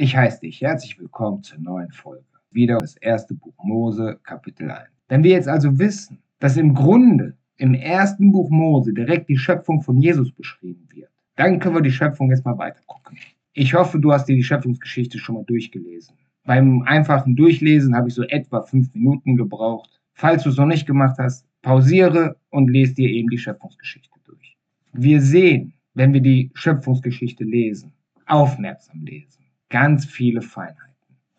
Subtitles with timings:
[0.00, 2.22] Ich heiße dich herzlich willkommen zur neuen Folge.
[2.52, 4.88] Wieder das erste Buch Mose, Kapitel 1.
[5.08, 9.82] Wenn wir jetzt also wissen, dass im Grunde im ersten Buch Mose direkt die Schöpfung
[9.82, 13.18] von Jesus beschrieben wird, dann können wir die Schöpfung jetzt mal weiter gucken.
[13.54, 16.14] Ich hoffe, du hast dir die Schöpfungsgeschichte schon mal durchgelesen.
[16.44, 20.00] Beim einfachen Durchlesen habe ich so etwa fünf Minuten gebraucht.
[20.12, 24.56] Falls du es noch nicht gemacht hast, pausiere und lese dir eben die Schöpfungsgeschichte durch.
[24.92, 27.90] Wir sehen, wenn wir die Schöpfungsgeschichte lesen,
[28.26, 29.38] aufmerksam lesen,
[29.68, 30.88] ganz viele Feinheiten.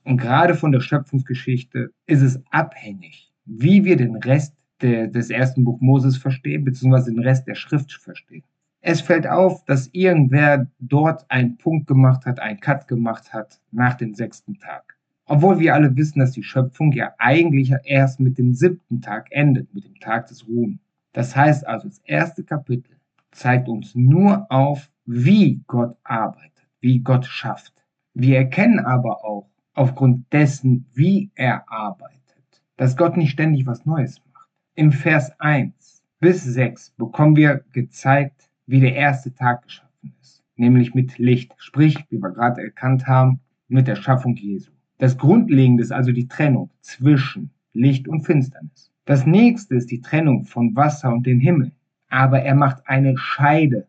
[0.03, 5.63] Und gerade von der Schöpfungsgeschichte ist es abhängig, wie wir den Rest de, des ersten
[5.63, 8.43] Buch Moses verstehen, beziehungsweise den Rest der Schrift verstehen.
[8.81, 13.95] Es fällt auf, dass irgendwer dort einen Punkt gemacht hat, einen Cut gemacht hat nach
[13.95, 14.97] dem sechsten Tag.
[15.25, 19.73] Obwohl wir alle wissen, dass die Schöpfung ja eigentlich erst mit dem siebten Tag endet,
[19.75, 20.79] mit dem Tag des Ruhens.
[21.13, 22.95] Das heißt also, das erste Kapitel
[23.31, 27.78] zeigt uns nur auf, wie Gott arbeitet, wie Gott schafft.
[28.21, 34.21] Wir erkennen aber auch aufgrund dessen, wie er arbeitet, dass Gott nicht ständig was Neues
[34.33, 34.49] macht.
[34.75, 40.93] Im Vers 1 bis 6 bekommen wir gezeigt, wie der erste Tag geschaffen ist, nämlich
[40.93, 44.73] mit Licht, sprich, wie wir gerade erkannt haben, mit der Schaffung Jesu.
[44.97, 48.91] Das Grundlegende ist also die Trennung zwischen Licht und Finsternis.
[49.05, 51.71] Das nächste ist die Trennung von Wasser und den Himmel.
[52.09, 53.87] Aber er macht eine Scheide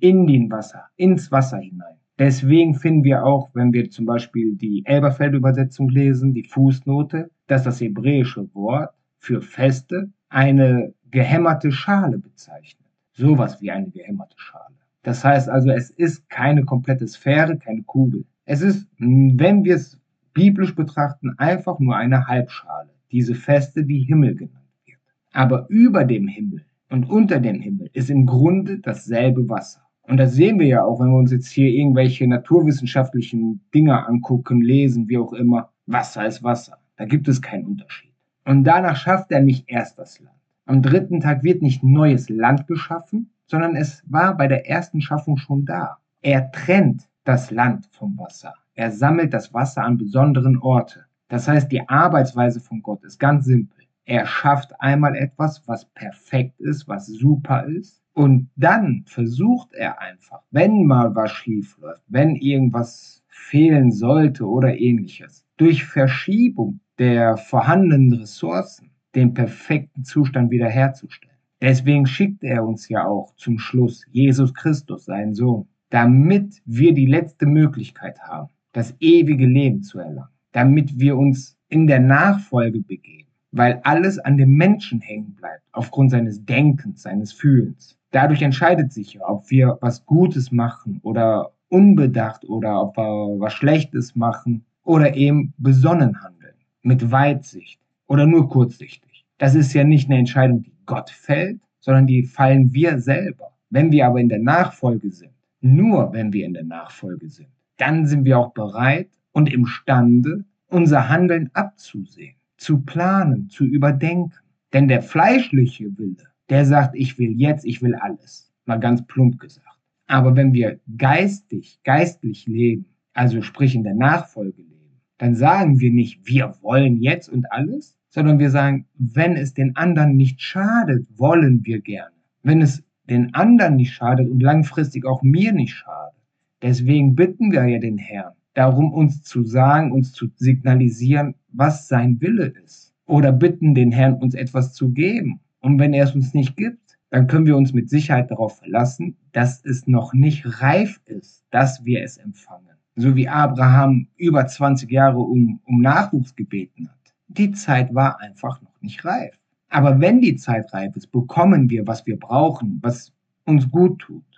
[0.00, 1.97] in den Wasser, ins Wasser hinein.
[2.18, 7.80] Deswegen finden wir auch, wenn wir zum Beispiel die Elberfeld-Übersetzung lesen, die Fußnote, dass das
[7.80, 12.86] hebräische Wort für Feste eine gehämmerte Schale bezeichnet.
[13.12, 14.74] Sowas wie eine gehämmerte Schale.
[15.02, 18.24] Das heißt also, es ist keine komplette Sphäre, keine Kugel.
[18.44, 20.00] Es ist, wenn wir es
[20.34, 24.98] biblisch betrachten einfach nur eine Halbschale, diese Feste, die Himmel genannt wird.
[25.32, 29.87] Aber über dem Himmel und unter dem Himmel ist im Grunde dasselbe Wasser.
[30.08, 34.62] Und das sehen wir ja auch, wenn wir uns jetzt hier irgendwelche naturwissenschaftlichen Dinge angucken,
[34.62, 35.70] lesen, wie auch immer.
[35.84, 36.78] Wasser ist Wasser.
[36.96, 38.12] Da gibt es keinen Unterschied.
[38.46, 40.34] Und danach schafft er nicht erst das Land.
[40.64, 45.36] Am dritten Tag wird nicht neues Land geschaffen, sondern es war bei der ersten Schaffung
[45.36, 45.98] schon da.
[46.22, 48.54] Er trennt das Land vom Wasser.
[48.74, 51.00] Er sammelt das Wasser an besonderen Orten.
[51.28, 53.77] Das heißt, die Arbeitsweise von Gott ist ganz simpel.
[54.08, 58.02] Er schafft einmal etwas, was perfekt ist, was super ist.
[58.14, 64.78] Und dann versucht er einfach, wenn mal was schief läuft, wenn irgendwas fehlen sollte oder
[64.78, 71.36] ähnliches, durch Verschiebung der vorhandenen Ressourcen den perfekten Zustand wiederherzustellen.
[71.60, 77.06] Deswegen schickt er uns ja auch zum Schluss Jesus Christus, seinen Sohn, damit wir die
[77.06, 83.27] letzte Möglichkeit haben, das ewige Leben zu erlangen, damit wir uns in der Nachfolge begeben,
[83.50, 87.96] weil alles an dem Menschen hängen bleibt, aufgrund seines Denkens, seines Fühlens.
[88.10, 93.52] Dadurch entscheidet sich ja, ob wir was Gutes machen oder unbedacht oder ob wir was
[93.52, 99.26] Schlechtes machen oder eben besonnen handeln, mit Weitsicht oder nur kurzsichtig.
[99.36, 103.52] Das ist ja nicht eine Entscheidung, die Gott fällt, sondern die fallen wir selber.
[103.70, 108.06] Wenn wir aber in der Nachfolge sind, nur wenn wir in der Nachfolge sind, dann
[108.06, 114.32] sind wir auch bereit und imstande, unser Handeln abzusehen, zu planen, zu überdenken.
[114.72, 118.52] Denn der fleischliche Wille, der sagt, ich will jetzt, ich will alles.
[118.66, 119.66] Mal ganz plump gesagt.
[120.06, 125.90] Aber wenn wir geistig, geistlich leben, also sprich in der Nachfolge leben, dann sagen wir
[125.90, 131.06] nicht, wir wollen jetzt und alles, sondern wir sagen, wenn es den anderen nicht schadet,
[131.16, 132.14] wollen wir gerne.
[132.42, 136.18] Wenn es den anderen nicht schadet und langfristig auch mir nicht schadet,
[136.62, 142.20] Deswegen bitten wir ja den Herrn darum, uns zu sagen, uns zu signalisieren, was sein
[142.20, 142.92] Wille ist.
[143.06, 145.40] Oder bitten den Herrn, uns etwas zu geben.
[145.60, 149.16] Und wenn er es uns nicht gibt, dann können wir uns mit Sicherheit darauf verlassen,
[149.32, 152.76] dass es noch nicht reif ist, dass wir es empfangen.
[152.96, 157.14] So wie Abraham über 20 Jahre um, um Nachwuchs gebeten hat.
[157.28, 159.38] Die Zeit war einfach noch nicht reif.
[159.70, 163.12] Aber wenn die Zeit reif ist, bekommen wir, was wir brauchen, was
[163.44, 164.37] uns gut tut.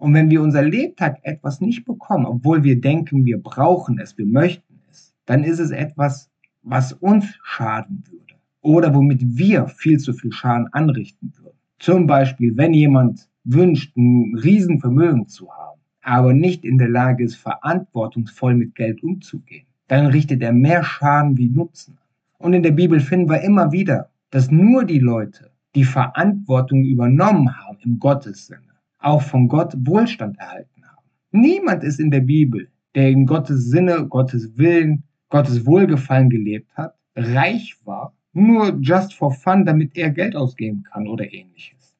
[0.00, 4.24] Und wenn wir unser Lebtag etwas nicht bekommen, obwohl wir denken, wir brauchen es, wir
[4.24, 6.30] möchten es, dann ist es etwas,
[6.62, 11.58] was uns schaden würde oder womit wir viel zu viel Schaden anrichten würden.
[11.78, 17.36] Zum Beispiel, wenn jemand wünscht, ein Riesenvermögen zu haben, aber nicht in der Lage ist,
[17.36, 22.46] verantwortungsvoll mit Geld umzugehen, dann richtet er mehr Schaden wie Nutzen an.
[22.46, 27.54] Und in der Bibel finden wir immer wieder, dass nur die Leute, die Verantwortung übernommen
[27.54, 28.69] haben im Gottessinne,
[29.00, 31.06] auch von Gott Wohlstand erhalten haben.
[31.30, 36.94] Niemand ist in der Bibel, der in Gottes Sinne, Gottes Willen, Gottes Wohlgefallen gelebt hat,
[37.16, 41.94] reich war, nur just for fun, damit er Geld ausgeben kann oder ähnliches.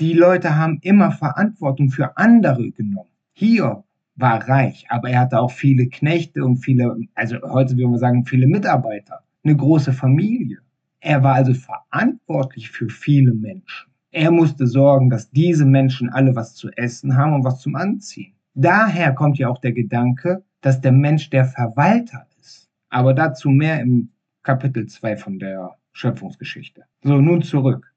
[0.00, 3.10] Die Leute haben immer Verantwortung für andere genommen.
[3.34, 3.84] Hiob
[4.16, 8.26] war reich, aber er hatte auch viele Knechte und viele, also heute würden wir sagen,
[8.26, 10.58] viele Mitarbeiter, eine große Familie.
[11.00, 13.91] Er war also verantwortlich für viele Menschen.
[14.14, 18.34] Er musste sorgen, dass diese Menschen alle was zu essen haben und was zum Anziehen.
[18.52, 22.68] Daher kommt ja auch der Gedanke, dass der Mensch der Verwalter ist.
[22.90, 24.10] Aber dazu mehr im
[24.42, 26.84] Kapitel 2 von der Schöpfungsgeschichte.
[27.02, 27.90] So, nun zurück.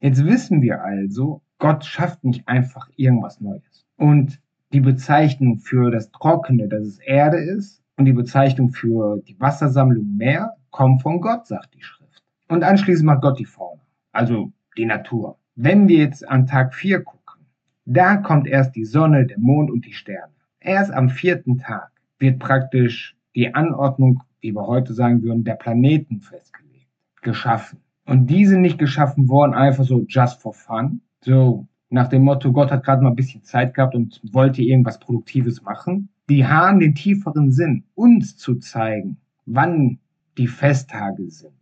[0.00, 3.84] Jetzt wissen wir also, Gott schafft nicht einfach irgendwas Neues.
[3.96, 4.40] Und
[4.72, 10.16] die Bezeichnung für das Trockene, dass es Erde ist, und die Bezeichnung für die Wassersammlung
[10.16, 12.22] Meer kommen von Gott, sagt die Schrift.
[12.48, 13.82] Und anschließend macht Gott die Fauna,
[14.12, 15.38] also die Natur.
[15.54, 17.46] Wenn wir jetzt an Tag 4 gucken,
[17.84, 20.32] da kommt erst die Sonne, der Mond und die Sterne.
[20.60, 26.20] Erst am vierten Tag wird praktisch die Anordnung, wie wir heute sagen würden, der Planeten
[26.20, 26.88] festgelegt,
[27.22, 27.80] geschaffen.
[28.06, 32.52] Und die sind nicht geschaffen worden einfach so just for fun, so nach dem Motto,
[32.52, 36.08] Gott hat gerade mal ein bisschen Zeit gehabt und wollte irgendwas Produktives machen.
[36.30, 39.98] Die haben den tieferen Sinn, uns zu zeigen, wann
[40.38, 41.52] die Festtage sind,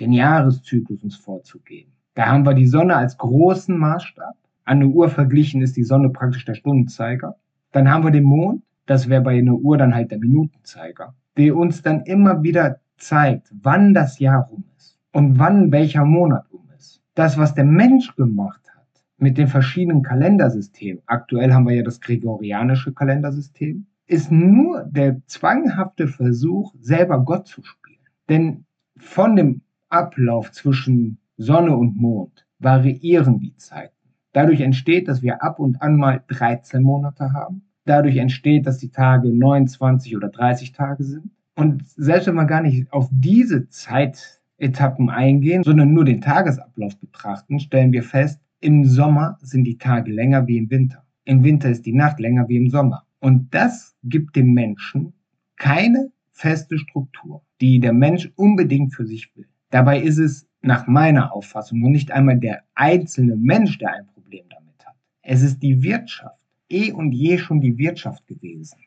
[0.00, 1.92] den Jahreszyklus uns vorzugeben.
[2.18, 4.34] Da haben wir die Sonne als großen Maßstab.
[4.64, 7.36] An eine Uhr verglichen ist die Sonne praktisch der Stundenzeiger.
[7.70, 11.54] Dann haben wir den Mond, das wäre bei einer Uhr dann halt der Minutenzeiger, der
[11.54, 16.68] uns dann immer wieder zeigt, wann das Jahr rum ist und wann welcher Monat um
[16.76, 17.00] ist.
[17.14, 18.88] Das, was der Mensch gemacht hat
[19.18, 26.08] mit den verschiedenen Kalendersystemen, aktuell haben wir ja das gregorianische Kalendersystem, ist nur der zwanghafte
[26.08, 28.00] Versuch, selber Gott zu spielen.
[28.28, 28.64] Denn
[28.96, 33.94] von dem Ablauf zwischen Sonne und Mond variieren die Zeiten.
[34.32, 38.90] Dadurch entsteht, dass wir ab und an mal 13 Monate haben Dadurch entsteht, dass die
[38.90, 41.30] Tage 29 oder 30 Tage sind.
[41.56, 47.58] Und selbst wenn wir gar nicht auf diese Zeitetappen eingehen, sondern nur den Tagesablauf betrachten,
[47.60, 51.02] stellen wir fest, im Sommer sind die Tage länger wie im Winter.
[51.24, 53.04] Im Winter ist die Nacht länger wie im Sommer.
[53.20, 55.14] Und das gibt dem Menschen
[55.56, 59.46] keine feste Struktur, die der Mensch unbedingt für sich will.
[59.70, 64.44] Dabei ist es nach meiner Auffassung nur nicht einmal der einzelne Mensch, der ein Problem
[64.50, 64.96] damit hat.
[65.22, 66.38] Es ist die Wirtschaft
[66.68, 68.78] eh und je schon die Wirtschaft gewesen.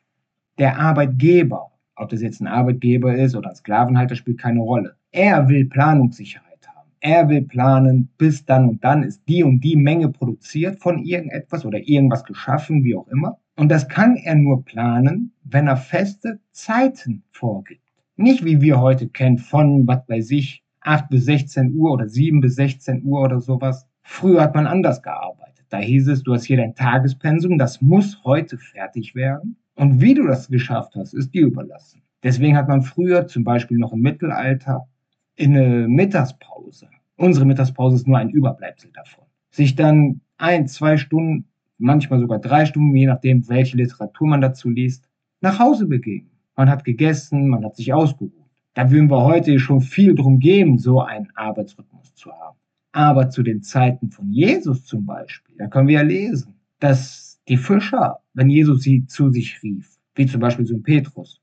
[0.58, 4.96] Der Arbeitgeber, ob das jetzt ein Arbeitgeber ist oder ein Sklavenhalter, spielt keine Rolle.
[5.10, 6.90] Er will Planungssicherheit haben.
[7.00, 11.64] Er will planen, bis dann und dann ist die und die Menge produziert von irgendetwas
[11.64, 13.38] oder irgendwas geschaffen, wie auch immer.
[13.56, 17.82] Und das kann er nur planen, wenn er feste Zeiten vorgibt.
[18.16, 22.40] Nicht wie wir heute kennen von, was bei sich, 8 bis 16 Uhr oder 7
[22.40, 23.86] bis 16 Uhr oder sowas.
[24.02, 25.66] Früher hat man anders gearbeitet.
[25.68, 29.56] Da hieß es, du hast hier dein Tagespensum, das muss heute fertig werden.
[29.74, 32.02] Und wie du das geschafft hast, ist dir überlassen.
[32.22, 34.86] Deswegen hat man früher, zum Beispiel noch im Mittelalter,
[35.34, 41.46] in eine Mittagspause, unsere Mittagspause ist nur ein Überbleibsel davon, sich dann ein, zwei Stunden,
[41.78, 45.08] manchmal sogar drei Stunden, je nachdem, welche Literatur man dazu liest,
[45.40, 46.30] nach Hause begeben.
[46.54, 48.41] Man hat gegessen, man hat sich ausgeruht.
[48.74, 52.56] Da würden wir heute schon viel drum geben, so einen Arbeitsrhythmus zu haben.
[52.92, 57.56] Aber zu den Zeiten von Jesus zum Beispiel, da können wir ja lesen, dass die
[57.56, 61.40] Fischer, wenn Jesus sie zu sich rief, wie zum Beispiel so ein Petrus,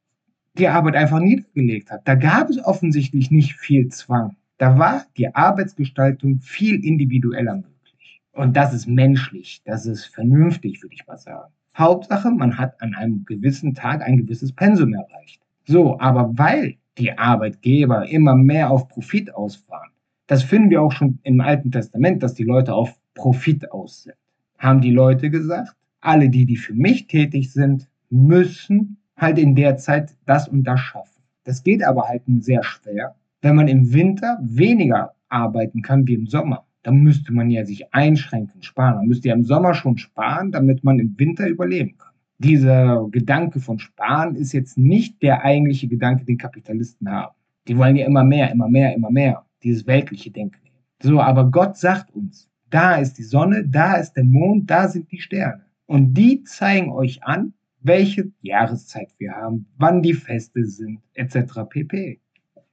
[0.57, 2.07] die Arbeit einfach niedergelegt hat.
[2.07, 4.35] Da gab es offensichtlich nicht viel Zwang.
[4.57, 8.21] Da war die Arbeitsgestaltung viel individueller möglich.
[8.33, 11.51] Und das ist menschlich, das ist vernünftig, würde ich mal sagen.
[11.77, 15.41] Hauptsache, man hat an einem gewissen Tag ein gewisses Pensum erreicht.
[15.65, 19.89] So, aber weil die Arbeitgeber immer mehr auf Profit aus waren,
[20.27, 24.15] das finden wir auch schon im Alten Testament, dass die Leute auf Profit aus sind.
[24.59, 29.77] Haben die Leute gesagt, alle die, die für mich tätig sind, müssen halt in der
[29.77, 31.23] Zeit das und das schaffen.
[31.43, 36.13] Das geht aber halt nur sehr schwer, wenn man im Winter weniger arbeiten kann wie
[36.13, 36.65] im Sommer.
[36.83, 38.97] Dann müsste man ja sich einschränken, sparen.
[38.97, 42.08] Man müsste ja im Sommer schon sparen, damit man im Winter überleben kann.
[42.39, 47.35] Dieser Gedanke von Sparen ist jetzt nicht der eigentliche Gedanke, den Kapitalisten haben.
[47.67, 50.59] Die wollen ja immer mehr, immer mehr, immer mehr dieses weltliche Denken.
[51.01, 55.11] So, aber Gott sagt uns, da ist die Sonne, da ist der Mond, da sind
[55.11, 55.61] die Sterne.
[55.85, 61.61] Und die zeigen euch an, welche Jahreszeit wir haben, wann die Feste sind, etc.
[61.69, 62.19] pp.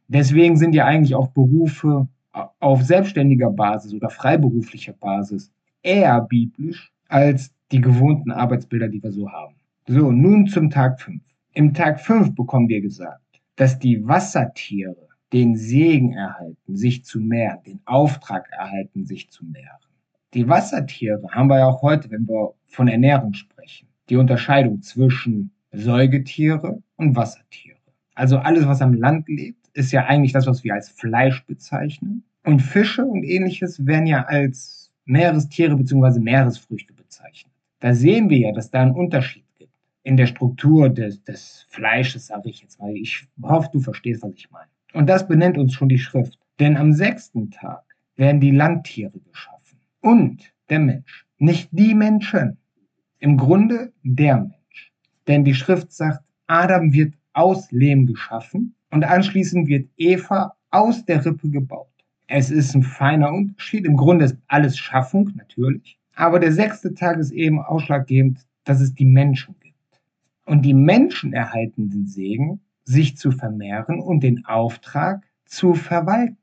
[0.09, 2.09] Deswegen sind ja eigentlich auch Berufe
[2.61, 5.51] auf selbstständiger Basis oder freiberuflicher Basis
[5.83, 9.57] eher biblisch als die gewohnten Arbeitsbilder, die wir so haben.
[9.87, 11.23] So, nun zum Tag 5.
[11.53, 17.63] Im Tag 5 bekommen wir gesagt, dass die Wassertiere den Segen erhalten, sich zu mehren,
[17.67, 19.79] den Auftrag erhalten, sich zu mehren.
[20.35, 25.51] Die Wassertiere haben wir ja auch heute, wenn wir von Ernährung sprechen, die Unterscheidung zwischen
[25.73, 27.79] Säugetiere und Wassertiere.
[28.15, 32.25] Also alles, was am Land lebt, ist ja eigentlich das, was wir als Fleisch bezeichnen.
[32.45, 36.21] Und Fische und ähnliches werden ja als Meerestiere bzw.
[36.21, 37.53] Meeresfrüchte bezeichnet.
[37.81, 39.73] Da sehen wir ja, dass da einen Unterschied gibt.
[40.03, 42.95] in der Struktur des, des Fleisches, sage ich jetzt mal.
[42.95, 44.71] Ich hoffe, du verstehst, was ich meine.
[44.93, 46.39] Und das benennt uns schon die Schrift.
[46.61, 47.83] Denn am sechsten Tag
[48.15, 51.27] werden die Landtiere geschaffen und der Mensch.
[51.39, 52.57] Nicht die Menschen.
[53.19, 54.93] Im Grunde der Mensch.
[55.27, 61.25] Denn die Schrift sagt, Adam wird aus Lehm geschaffen und anschließend wird Eva aus der
[61.27, 61.89] Rippe gebaut.
[62.29, 63.85] Es ist ein feiner Unterschied.
[63.85, 65.99] Im Grunde ist alles Schaffung, natürlich.
[66.17, 69.75] Aber der sechste Tag ist eben ausschlaggebend, dass es die Menschen gibt.
[70.47, 76.37] Und die Menschen erhalten den Segen, sich zu vermehren und den Auftrag zu verwalten.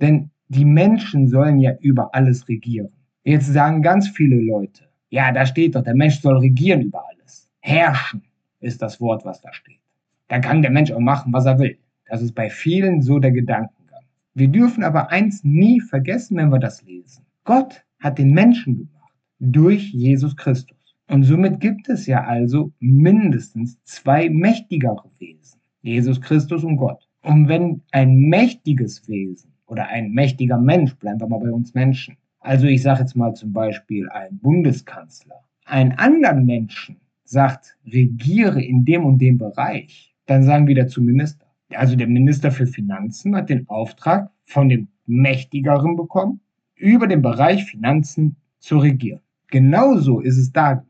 [0.00, 2.88] Denn die Menschen sollen ja über alles regieren.
[3.22, 7.48] Jetzt sagen ganz viele Leute, ja, da steht doch, der Mensch soll regieren über alles.
[7.60, 8.22] Herrschen
[8.60, 9.78] ist das Wort, was da steht.
[10.26, 11.78] Da kann der Mensch auch machen, was er will.
[12.06, 14.02] Das ist bei vielen so der Gedankengang.
[14.34, 17.24] Wir dürfen aber eins nie vergessen, wenn wir das lesen.
[17.44, 18.93] Gott hat den Menschen gemacht
[19.38, 20.76] durch Jesus Christus.
[21.08, 27.06] Und somit gibt es ja also mindestens zwei mächtigere Wesen, Jesus Christus und Gott.
[27.22, 32.16] Und wenn ein mächtiges Wesen oder ein mächtiger Mensch, bleiben wir mal bei uns Menschen,
[32.40, 38.84] also ich sage jetzt mal zum Beispiel ein Bundeskanzler, einen anderen Menschen sagt, regiere in
[38.84, 41.46] dem und dem Bereich, dann sagen wir dazu Minister.
[41.70, 46.40] Also der Minister für Finanzen hat den Auftrag von dem Mächtigeren bekommen,
[46.76, 49.20] über den Bereich Finanzen zu regieren.
[49.54, 50.84] Genauso ist es da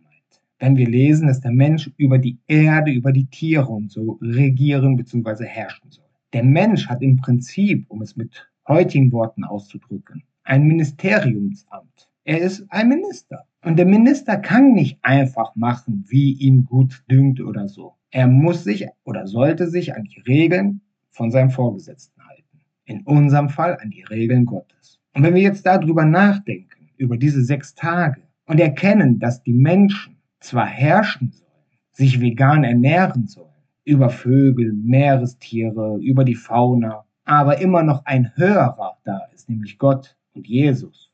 [0.58, 4.96] wenn wir lesen, dass der Mensch über die Erde, über die Tiere und so regieren
[4.96, 5.44] bzw.
[5.44, 6.06] herrschen soll.
[6.32, 12.08] Der Mensch hat im Prinzip, um es mit heutigen Worten auszudrücken, ein Ministeriumsamt.
[12.24, 13.44] Er ist ein Minister.
[13.62, 17.96] Und der Minister kann nicht einfach machen, wie ihm gut dünkt oder so.
[18.10, 20.80] Er muss sich oder sollte sich an die Regeln
[21.10, 22.60] von seinem Vorgesetzten halten.
[22.86, 24.98] In unserem Fall an die Regeln Gottes.
[25.12, 30.16] Und wenn wir jetzt darüber nachdenken, über diese sechs Tage, und erkennen, dass die Menschen
[30.40, 31.44] zwar herrschen sollen,
[31.92, 33.48] sich vegan ernähren sollen,
[33.84, 40.16] über Vögel, Meerestiere, über die Fauna, aber immer noch ein Höherer da ist, nämlich Gott
[40.34, 41.10] und Jesus,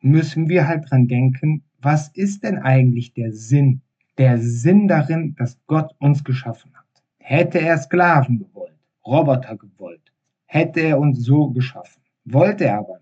[0.00, 3.82] müssen wir halt dran denken, was ist denn eigentlich der Sinn?
[4.18, 7.02] Der Sinn darin, dass Gott uns geschaffen hat.
[7.18, 10.12] Hätte er Sklaven gewollt, Roboter gewollt,
[10.46, 12.02] hätte er uns so geschaffen.
[12.24, 12.99] Wollte er aber.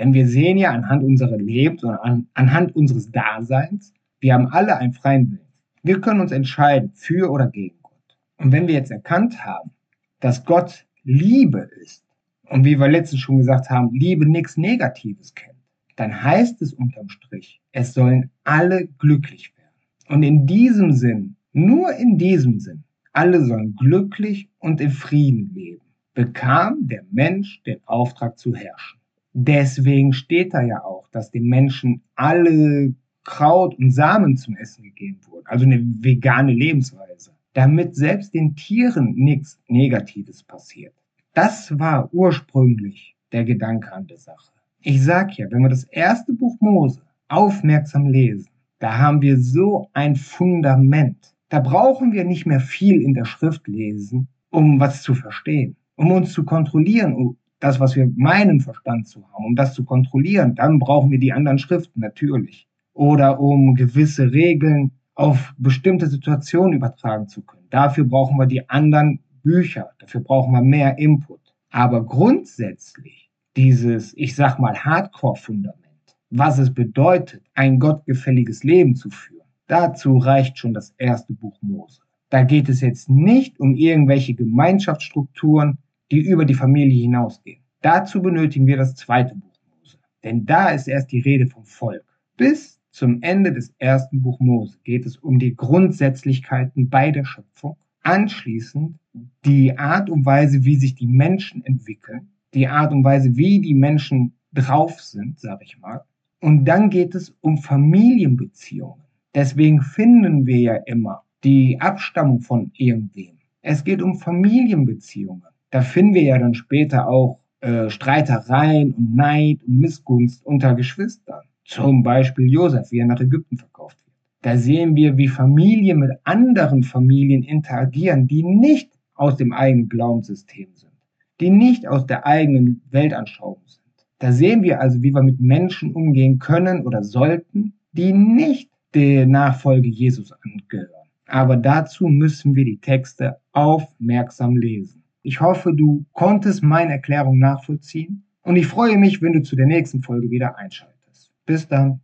[0.00, 4.78] Denn wir sehen ja anhand unserer Lebens und an, anhand unseres Daseins, wir haben alle
[4.78, 5.52] einen freien Willen.
[5.82, 8.16] Wir können uns entscheiden für oder gegen Gott.
[8.38, 9.72] Und wenn wir jetzt erkannt haben,
[10.18, 12.02] dass Gott Liebe ist
[12.48, 15.58] und wie wir letztens schon gesagt haben, Liebe nichts Negatives kennt,
[15.96, 20.16] dann heißt es unterm Strich, es sollen alle glücklich werden.
[20.16, 25.84] Und in diesem Sinn, nur in diesem Sinn, alle sollen glücklich und in Frieden leben,
[26.14, 28.99] bekam der Mensch den Auftrag zu herrschen.
[29.32, 32.94] Deswegen steht da ja auch, dass den Menschen alle
[33.24, 39.14] Kraut und Samen zum Essen gegeben wurden, also eine vegane Lebensweise, damit selbst den Tieren
[39.14, 40.94] nichts Negatives passiert.
[41.34, 44.52] Das war ursprünglich der Gedanke an der Sache.
[44.80, 49.88] Ich sag ja, wenn wir das erste Buch Mose aufmerksam lesen, da haben wir so
[49.92, 51.34] ein Fundament.
[51.50, 56.10] Da brauchen wir nicht mehr viel in der Schrift lesen, um was zu verstehen, um
[56.10, 60.54] uns zu kontrollieren, um das, was wir meinen Verstand zu haben, um das zu kontrollieren.
[60.54, 67.28] Dann brauchen wir die anderen Schriften natürlich oder um gewisse Regeln auf bestimmte Situationen übertragen
[67.28, 67.66] zu können.
[67.70, 71.40] Dafür brauchen wir die anderen Bücher, dafür brauchen wir mehr Input.
[71.70, 79.46] Aber grundsätzlich dieses, ich sag mal, Hardcore-Fundament, was es bedeutet, ein gottgefälliges Leben zu führen,
[79.66, 82.00] dazu reicht schon das erste Buch Mose.
[82.30, 85.78] Da geht es jetzt nicht um irgendwelche Gemeinschaftsstrukturen,
[86.10, 87.62] die über die Familie hinausgehen.
[87.82, 89.98] Dazu benötigen wir das zweite Buch Mose.
[90.22, 92.04] Denn da ist erst die Rede vom Volk.
[92.36, 97.76] Bis zum Ende des ersten Buch Mose geht es um die Grundsätzlichkeiten bei der Schöpfung.
[98.02, 98.96] Anschließend
[99.44, 103.74] die Art und Weise, wie sich die Menschen entwickeln, die Art und Weise, wie die
[103.74, 106.02] Menschen drauf sind, sage ich mal.
[106.40, 109.04] Und dann geht es um Familienbeziehungen.
[109.34, 113.38] Deswegen finden wir ja immer die Abstammung von irgendwem.
[113.62, 115.44] Es geht um Familienbeziehungen.
[115.70, 121.42] Da finden wir ja dann später auch äh, Streitereien und Neid und Missgunst unter Geschwistern.
[121.64, 124.16] Zum Beispiel Josef, wie er nach Ägypten verkauft wird.
[124.42, 130.68] Da sehen wir, wie Familien mit anderen Familien interagieren, die nicht aus dem eigenen Glaubenssystem
[130.72, 130.92] sind,
[131.40, 133.80] die nicht aus der eigenen Weltanschauung sind.
[134.18, 139.26] Da sehen wir also, wie wir mit Menschen umgehen können oder sollten, die nicht der
[139.26, 141.08] Nachfolge Jesus angehören.
[141.26, 144.99] Aber dazu müssen wir die Texte aufmerksam lesen.
[145.22, 149.66] Ich hoffe, du konntest meine Erklärung nachvollziehen und ich freue mich, wenn du zu der
[149.66, 151.32] nächsten Folge wieder einschaltest.
[151.44, 152.00] Bis dann.